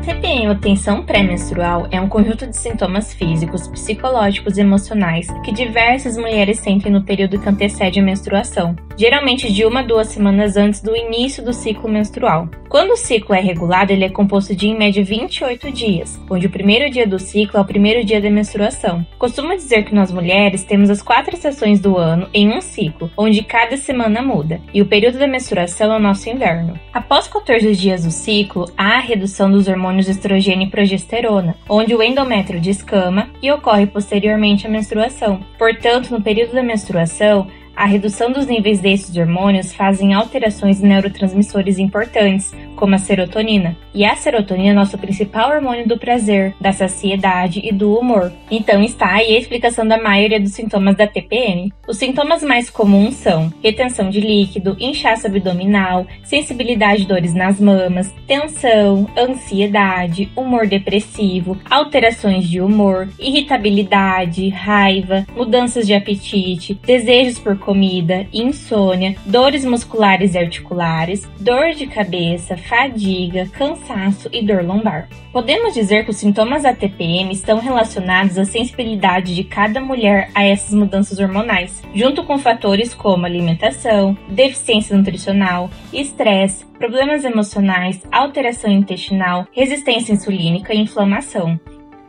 TPM 0.00 0.48
ou 0.48 0.54
tensão 0.54 1.02
pré-menstrual 1.02 1.86
é 1.90 2.00
um 2.00 2.08
conjunto 2.08 2.46
de 2.46 2.56
sintomas 2.56 3.12
físicos, 3.12 3.68
psicológicos 3.68 4.56
e 4.56 4.62
emocionais 4.62 5.26
que 5.44 5.52
diversas 5.52 6.16
mulheres 6.16 6.58
sentem 6.58 6.90
no 6.90 7.02
período 7.02 7.38
que 7.38 7.48
antecede 7.48 8.00
a 8.00 8.02
menstruação, 8.02 8.74
geralmente 8.96 9.52
de 9.52 9.64
uma 9.64 9.80
a 9.80 9.82
duas 9.82 10.08
semanas 10.08 10.56
antes 10.56 10.80
do 10.80 10.96
início 10.96 11.44
do 11.44 11.52
ciclo 11.52 11.88
menstrual. 11.88 12.48
Quando 12.68 12.92
o 12.92 12.96
ciclo 12.96 13.34
é 13.34 13.40
regulado, 13.40 13.92
ele 13.92 14.04
é 14.04 14.08
composto 14.08 14.54
de 14.54 14.68
em 14.68 14.78
média 14.78 15.04
28 15.04 15.72
dias, 15.72 16.18
onde 16.30 16.46
o 16.46 16.50
primeiro 16.50 16.88
dia 16.88 17.06
do 17.06 17.18
ciclo 17.18 17.58
é 17.58 17.60
o 17.60 17.66
primeiro 17.66 18.04
dia 18.04 18.20
da 18.20 18.30
menstruação. 18.30 19.04
Costuma 19.18 19.56
dizer 19.56 19.84
que 19.84 19.94
nós 19.94 20.12
mulheres 20.12 20.62
temos 20.62 20.88
as 20.88 21.02
quatro 21.02 21.34
estações 21.34 21.80
do 21.80 21.98
ano 21.98 22.28
em 22.32 22.48
um 22.56 22.60
ciclo, 22.60 23.10
onde 23.16 23.42
cada 23.42 23.76
semana 23.76 24.22
muda, 24.22 24.60
e 24.72 24.80
o 24.80 24.86
período 24.86 25.18
da 25.18 25.26
menstruação 25.26 25.92
é 25.92 25.96
o 25.96 26.00
nosso 26.00 26.30
inverno. 26.30 26.78
Após 26.92 27.26
14 27.26 27.74
dias 27.74 28.04
do 28.04 28.10
ciclo, 28.10 28.70
há 28.76 28.98
a 28.98 29.00
redução 29.00 29.50
dos 29.50 29.66
hormônios 29.66 29.89
estrogênio 29.98 30.66
e 30.66 30.70
progesterona, 30.70 31.56
onde 31.68 31.94
o 31.94 32.02
endométrio 32.02 32.60
descama 32.60 33.28
e 33.42 33.50
ocorre 33.50 33.86
posteriormente 33.86 34.66
a 34.66 34.70
menstruação. 34.70 35.40
Portanto, 35.58 36.10
no 36.10 36.22
período 36.22 36.52
da 36.52 36.62
menstruação, 36.62 37.48
a 37.74 37.86
redução 37.86 38.30
dos 38.30 38.46
níveis 38.46 38.78
desses 38.78 39.16
hormônios 39.16 39.74
fazem 39.74 40.12
alterações 40.12 40.82
em 40.82 40.86
neurotransmissores 40.86 41.78
importantes, 41.78 42.52
como 42.80 42.94
a 42.94 42.98
serotonina. 42.98 43.76
E 43.94 44.04
a 44.06 44.16
serotonina 44.16 44.70
é 44.70 44.72
nosso 44.72 44.96
principal 44.96 45.50
hormônio 45.50 45.86
do 45.86 45.98
prazer, 45.98 46.54
da 46.58 46.72
saciedade 46.72 47.60
e 47.62 47.70
do 47.70 47.94
humor. 47.94 48.32
Então 48.50 48.82
está 48.82 49.12
aí 49.12 49.36
a 49.36 49.38
explicação 49.38 49.86
da 49.86 50.00
maioria 50.00 50.40
dos 50.40 50.52
sintomas 50.52 50.96
da 50.96 51.06
TPM. 51.06 51.70
Os 51.86 51.98
sintomas 51.98 52.42
mais 52.42 52.70
comuns 52.70 53.16
são 53.16 53.52
retenção 53.62 54.08
de 54.08 54.20
líquido, 54.20 54.76
inchaço 54.80 55.26
abdominal, 55.26 56.06
sensibilidade 56.24 57.02
e 57.02 57.06
dores 57.06 57.34
nas 57.34 57.60
mamas, 57.60 58.12
tensão, 58.26 59.06
ansiedade, 59.18 60.30
humor 60.34 60.66
depressivo, 60.66 61.58
alterações 61.68 62.48
de 62.48 62.60
humor, 62.60 63.08
irritabilidade, 63.18 64.48
raiva, 64.48 65.26
mudanças 65.36 65.86
de 65.86 65.92
apetite, 65.92 66.78
desejos 66.86 67.38
por 67.38 67.58
comida, 67.58 68.26
insônia, 68.32 69.16
dores 69.26 69.64
musculares 69.66 70.34
e 70.34 70.38
articulares, 70.38 71.28
dor 71.38 71.72
de 71.74 71.86
cabeça, 71.86 72.56
fadiga, 72.70 73.48
cansaço 73.48 74.28
e 74.32 74.46
dor 74.46 74.64
lombar. 74.64 75.08
Podemos 75.32 75.74
dizer 75.74 76.04
que 76.04 76.12
os 76.12 76.16
sintomas 76.16 76.62
da 76.62 76.72
TPM 76.72 77.32
estão 77.32 77.58
relacionados 77.58 78.38
à 78.38 78.44
sensibilidade 78.44 79.34
de 79.34 79.42
cada 79.42 79.80
mulher 79.80 80.30
a 80.36 80.44
essas 80.44 80.72
mudanças 80.72 81.18
hormonais, 81.18 81.82
junto 81.92 82.22
com 82.22 82.38
fatores 82.38 82.94
como 82.94 83.26
alimentação, 83.26 84.16
deficiência 84.28 84.96
nutricional, 84.96 85.68
estresse, 85.92 86.64
problemas 86.78 87.24
emocionais, 87.24 88.00
alteração 88.12 88.70
intestinal, 88.70 89.48
resistência 89.52 90.12
insulínica 90.12 90.72
e 90.72 90.78
inflamação. 90.78 91.58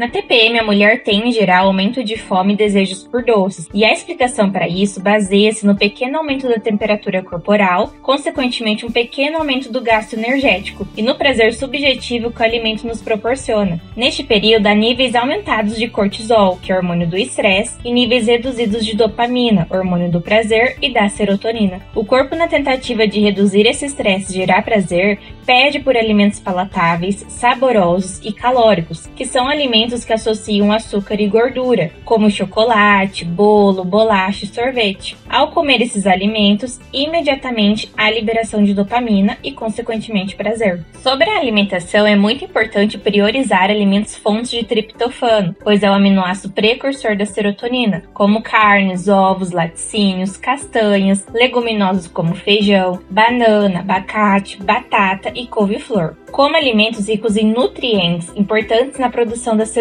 Na 0.00 0.08
TPM, 0.08 0.58
a 0.58 0.64
mulher 0.64 1.02
tem, 1.02 1.28
em 1.28 1.30
geral, 1.30 1.66
aumento 1.66 2.02
de 2.02 2.16
fome 2.16 2.54
e 2.54 2.56
desejos 2.56 3.06
por 3.06 3.22
doces, 3.22 3.68
e 3.74 3.84
a 3.84 3.92
explicação 3.92 4.50
para 4.50 4.66
isso 4.66 4.98
baseia-se 4.98 5.66
no 5.66 5.76
pequeno 5.76 6.16
aumento 6.16 6.48
da 6.48 6.58
temperatura 6.58 7.22
corporal, 7.22 7.92
consequentemente, 8.00 8.86
um 8.86 8.90
pequeno 8.90 9.36
aumento 9.36 9.70
do 9.70 9.82
gasto 9.82 10.14
energético, 10.14 10.88
e 10.96 11.02
no 11.02 11.16
prazer 11.16 11.52
subjetivo 11.52 12.30
que 12.30 12.40
o 12.40 12.42
alimento 12.42 12.86
nos 12.86 13.02
proporciona. 13.02 13.78
Neste 13.94 14.24
período, 14.24 14.68
há 14.68 14.74
níveis 14.74 15.14
aumentados 15.14 15.76
de 15.76 15.86
cortisol, 15.86 16.56
que 16.56 16.72
é 16.72 16.76
hormônio 16.76 17.06
do 17.06 17.18
estresse, 17.18 17.76
e 17.84 17.92
níveis 17.92 18.26
reduzidos 18.26 18.86
de 18.86 18.96
dopamina, 18.96 19.66
hormônio 19.68 20.10
do 20.10 20.22
prazer, 20.22 20.78
e 20.80 20.88
da 20.88 21.10
serotonina. 21.10 21.82
O 21.94 22.06
corpo, 22.06 22.34
na 22.34 22.48
tentativa 22.48 23.06
de 23.06 23.20
reduzir 23.20 23.66
esse 23.66 23.84
estresse 23.84 24.32
e 24.32 24.36
gerar 24.36 24.62
prazer, 24.62 25.18
pede 25.44 25.78
por 25.80 25.94
alimentos 25.94 26.40
palatáveis, 26.40 27.26
saborosos 27.28 28.18
e 28.24 28.32
calóricos, 28.32 29.06
que 29.14 29.26
são 29.26 29.46
alimentos 29.46 29.89
alimentos 29.90 30.04
que 30.04 30.12
associam 30.12 30.72
açúcar 30.72 31.20
e 31.20 31.26
gordura, 31.26 31.90
como 32.04 32.30
chocolate, 32.30 33.24
bolo, 33.24 33.84
bolacha 33.84 34.44
e 34.44 34.48
sorvete. 34.48 35.16
Ao 35.28 35.50
comer 35.50 35.82
esses 35.82 36.06
alimentos, 36.06 36.78
imediatamente 36.92 37.90
há 37.96 38.10
liberação 38.10 38.62
de 38.62 38.72
dopamina 38.72 39.36
e, 39.42 39.52
consequentemente, 39.52 40.36
prazer. 40.36 40.84
Sobre 41.02 41.28
a 41.28 41.38
alimentação, 41.38 42.06
é 42.06 42.14
muito 42.14 42.44
importante 42.44 42.98
priorizar 42.98 43.70
alimentos 43.70 44.16
fontes 44.16 44.50
de 44.50 44.64
triptofano, 44.64 45.54
pois 45.62 45.82
é 45.82 45.90
o 45.90 45.94
aminoácido 45.94 46.52
precursor 46.52 47.16
da 47.16 47.26
serotonina, 47.26 48.04
como 48.14 48.42
carnes, 48.42 49.08
ovos, 49.08 49.50
laticínios, 49.50 50.36
castanhas, 50.36 51.26
leguminosas 51.32 52.06
como 52.06 52.34
feijão, 52.34 53.00
banana, 53.10 53.80
abacate, 53.80 54.62
batata 54.62 55.32
e 55.34 55.46
couve-flor. 55.46 56.14
Coma 56.30 56.58
alimentos 56.58 57.08
ricos 57.08 57.36
em 57.36 57.46
nutrientes 57.52 58.30
importantes 58.36 58.98
na 58.98 59.10
produção 59.10 59.56
da 59.56 59.66
serotonina, 59.66 59.79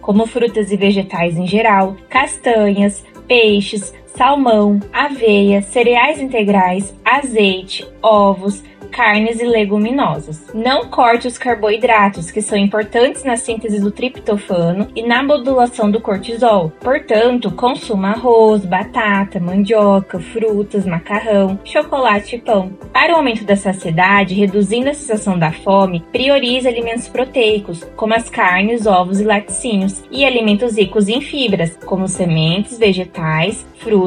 como 0.00 0.26
frutas 0.26 0.70
e 0.70 0.76
vegetais 0.76 1.36
em 1.36 1.46
geral, 1.46 1.96
castanhas, 2.08 3.04
peixes, 3.26 3.92
salmão, 4.16 4.80
aveia, 4.92 5.60
cereais 5.62 6.20
integrais, 6.20 6.94
azeite, 7.04 7.86
ovos, 8.02 8.62
carnes 8.94 9.40
e 9.40 9.44
leguminosas. 9.44 10.40
Não 10.54 10.86
corte 10.86 11.26
os 11.26 11.36
carboidratos, 11.36 12.30
que 12.30 12.40
são 12.40 12.56
importantes 12.56 13.24
na 13.24 13.36
síntese 13.36 13.80
do 13.80 13.90
triptofano 13.90 14.88
e 14.94 15.02
na 15.02 15.20
modulação 15.20 15.90
do 15.90 16.00
cortisol. 16.00 16.72
Portanto, 16.80 17.50
consuma 17.50 18.10
arroz, 18.10 18.64
batata, 18.64 19.40
mandioca, 19.40 20.20
frutas, 20.20 20.86
macarrão, 20.86 21.58
chocolate 21.64 22.36
e 22.36 22.40
pão. 22.40 22.70
Para 22.92 23.14
o 23.14 23.16
aumento 23.16 23.44
da 23.44 23.56
saciedade, 23.56 24.34
reduzindo 24.34 24.88
a 24.88 24.94
sensação 24.94 25.36
da 25.36 25.50
fome, 25.50 26.04
priorize 26.12 26.68
alimentos 26.68 27.08
proteicos, 27.08 27.82
como 27.96 28.14
as 28.14 28.30
carnes, 28.30 28.86
ovos 28.86 29.18
e 29.18 29.24
laticínios, 29.24 30.04
e 30.08 30.24
alimentos 30.24 30.78
ricos 30.78 31.08
em 31.08 31.20
fibras, 31.20 31.76
como 31.84 32.06
sementes, 32.06 32.78
vegetais, 32.78 33.66
frutas, 33.78 34.03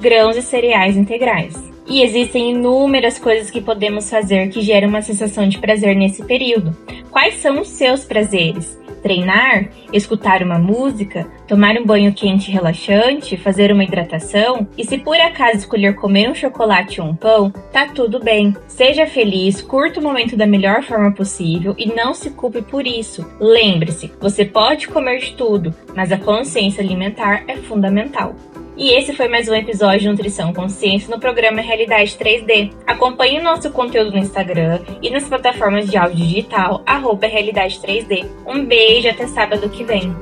grãos 0.00 0.36
e 0.36 0.42
cereais 0.42 0.96
integrais. 0.96 1.74
E 1.86 2.02
existem 2.02 2.52
inúmeras 2.52 3.18
coisas 3.18 3.50
que 3.50 3.60
podemos 3.60 4.08
fazer 4.08 4.48
que 4.48 4.62
geram 4.62 4.88
uma 4.88 5.02
sensação 5.02 5.46
de 5.46 5.58
prazer 5.58 5.94
nesse 5.94 6.24
período. 6.24 6.74
Quais 7.10 7.34
são 7.36 7.60
os 7.60 7.68
seus 7.68 8.04
prazeres? 8.04 8.82
Treinar, 9.02 9.68
escutar 9.92 10.42
uma 10.42 10.58
música, 10.58 11.26
tomar 11.46 11.76
um 11.76 11.84
banho 11.84 12.14
quente 12.14 12.50
relaxante, 12.50 13.36
fazer 13.36 13.70
uma 13.70 13.84
hidratação? 13.84 14.66
E 14.78 14.84
se 14.84 14.96
por 14.96 15.20
acaso 15.20 15.58
escolher 15.58 15.94
comer 15.94 16.30
um 16.30 16.34
chocolate 16.34 17.02
ou 17.02 17.08
um 17.08 17.14
pão, 17.14 17.50
tá 17.70 17.86
tudo 17.86 18.18
bem. 18.18 18.56
Seja 18.66 19.06
feliz, 19.06 19.60
curta 19.60 20.00
o 20.00 20.02
momento 20.02 20.38
da 20.38 20.46
melhor 20.46 20.82
forma 20.82 21.12
possível 21.12 21.74
e 21.76 21.84
não 21.84 22.14
se 22.14 22.30
culpe 22.30 22.62
por 22.62 22.86
isso. 22.86 23.30
Lembre-se, 23.38 24.10
você 24.18 24.42
pode 24.42 24.88
comer 24.88 25.18
de 25.18 25.34
tudo, 25.34 25.74
mas 25.94 26.10
a 26.10 26.16
consciência 26.16 26.82
alimentar 26.82 27.44
é 27.46 27.56
fundamental. 27.56 28.34
E 28.76 28.90
esse 28.90 29.14
foi 29.14 29.28
mais 29.28 29.48
um 29.48 29.54
episódio 29.54 30.00
de 30.00 30.08
Nutrição 30.08 30.52
Consciência 30.52 31.08
no 31.08 31.20
programa 31.20 31.60
Realidade 31.60 32.16
3D. 32.18 32.72
Acompanhe 32.84 33.38
o 33.38 33.42
nosso 33.42 33.70
conteúdo 33.70 34.10
no 34.10 34.18
Instagram 34.18 34.80
e 35.00 35.10
nas 35.10 35.28
plataformas 35.28 35.88
de 35.88 35.96
áudio 35.96 36.16
digital, 36.16 36.82
arroba 36.84 37.28
Realidade 37.28 37.78
3D. 37.78 38.26
Um 38.44 38.64
beijo 38.64 39.08
até 39.08 39.28
sábado 39.28 39.70
que 39.70 39.84
vem. 39.84 40.12